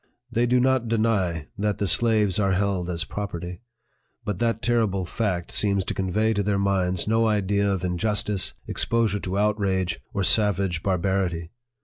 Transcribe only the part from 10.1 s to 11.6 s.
or savage bar barity.